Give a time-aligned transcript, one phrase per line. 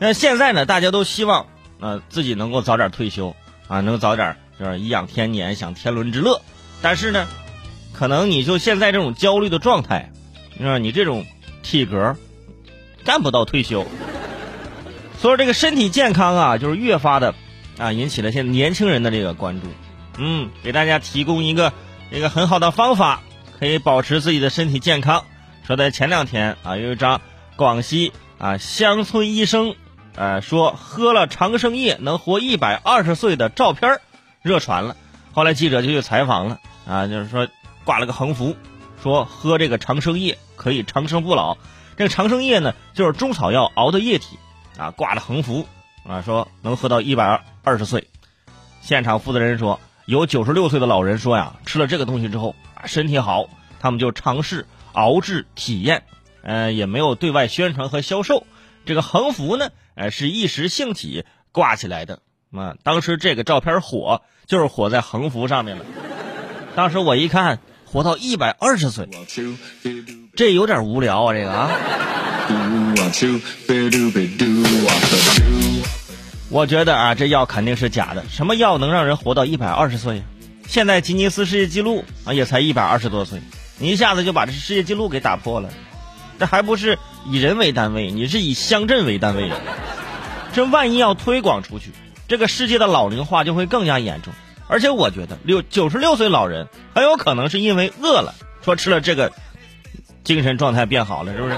[0.00, 1.46] 那现在呢，大家都希望
[1.80, 3.34] 呃自己能够早点退休
[3.66, 6.40] 啊，能早点就是颐养天年，享天伦之乐。
[6.80, 7.26] 但是呢，
[7.92, 10.12] 可能你就现在这种焦虑的状态，
[10.56, 11.26] 你说你这种
[11.62, 12.16] 体格
[13.04, 13.86] 干不到退休。
[15.18, 17.34] 所以这个身体健康啊，就是越发的
[17.76, 19.66] 啊引起了现在年轻人的这个关注。
[20.16, 21.72] 嗯，给大家提供一个
[22.12, 23.20] 一个很好的方法，
[23.58, 25.24] 可以保持自己的身体健康。
[25.66, 27.20] 说在前两天啊，有一张
[27.56, 29.74] 广西啊乡村医生
[30.18, 34.00] 呃说喝了长生液能活一百二十岁的照片
[34.42, 34.96] 热传了。
[35.32, 37.46] 后来记者就去采访了啊，就是说
[37.84, 38.56] 挂了个横幅，
[39.02, 41.56] 说喝这个长生液可以长生不老。
[41.96, 44.36] 这个长生液呢，就是中草药熬的液体。
[44.76, 45.66] 啊，挂了横幅，
[46.06, 48.06] 啊，说能喝到一百二十岁。
[48.80, 53.48] 现场负责人说，有九十六岁的老人说呀，吃了这个东西之后啊，身体好，
[53.80, 56.04] 他们就尝试熬制体验，
[56.42, 58.46] 呃，也没有对外宣传和销售。
[58.88, 62.20] 这个横幅呢，呃，是一时兴起挂起来的。
[62.50, 65.84] 啊，当时这个照片火，就是火在横幅上面了。
[66.74, 69.06] 当时我一看，活到一百二十岁，
[70.34, 71.70] 这有点无聊啊，这个啊。
[76.48, 78.24] 我觉得啊，这药肯定是假的。
[78.30, 80.22] 什么药能让人活到一百二十岁？
[80.66, 83.38] 现在吉尼斯世界纪录啊，也才一百二十多岁，
[83.76, 85.68] 你一下子就把这世界纪录给打破了。
[86.38, 86.96] 这还不是
[87.30, 89.56] 以人为单位，你是以乡镇为单位的。
[90.54, 91.92] 这万一要推广出去，
[92.26, 94.32] 这个世界的老龄化就会更加严重。
[94.66, 99.32] 而且我觉得六九十六岁老人很有可能是因为饿了，说吃了这个，
[100.24, 101.56] 精神状态变好了，是不是？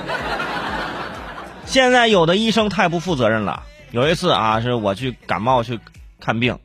[1.66, 3.62] 现在有的医生太不负责任了。
[3.92, 5.78] 有一次啊，是我去感冒去
[6.20, 6.58] 看病，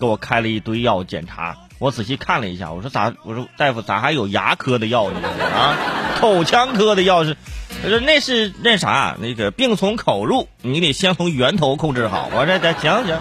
[0.00, 1.56] 给我开了一堆药检查。
[1.78, 3.14] 我仔细看了一下，我说咋？
[3.22, 5.20] 我说大夫咋还有牙科的药呢？
[5.28, 5.76] 啊，
[6.18, 7.36] 口腔科的药是？
[7.80, 12.28] 他说那是那啥，那个病从口入，你得先从源头控制好。
[12.34, 13.16] 我这这行行。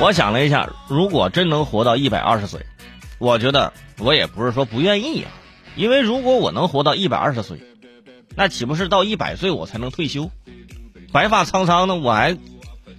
[0.00, 2.64] 我想了一下，如果真能活到一百二十岁，
[3.18, 5.30] 我觉得我也不是说不愿意啊，
[5.74, 7.58] 因为如果我能活到一百二十岁。
[8.36, 10.30] 那岂不是到一百岁我才能退休？
[11.10, 12.36] 白发苍苍的我还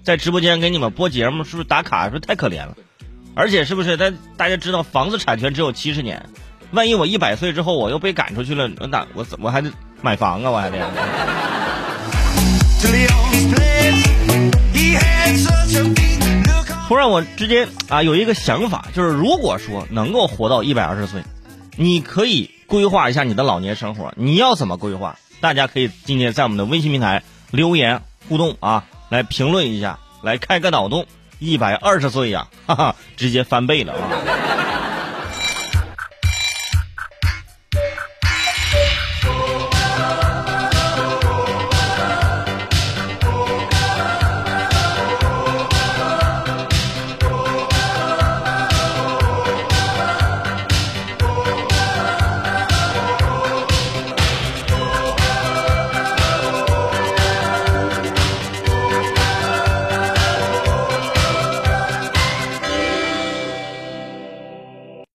[0.02, 2.04] 在直播间给你们播节目，是不是打卡？
[2.04, 2.76] 是不是太可怜了？
[3.34, 3.96] 而且是不是？
[3.96, 6.28] 大大家知道房子产权只有七十年，
[6.74, 9.70] 万一我一百岁之后我又被赶出去了，那我怎我还得
[10.02, 10.50] 买房啊？
[10.50, 10.78] 我还得。
[16.88, 21.22] 突然我之间啊有一个想法，就是如果说能够活到一百二十岁，
[21.76, 25.16] 你可以规划一下你的老年生活，你要怎么规划？
[25.40, 31.06] 大家可以今天在我们的微信平台留言互动啊，来评论一下，来开个脑洞。
[31.40, 34.08] 一百二十岁呀，哈哈，直接翻倍了啊！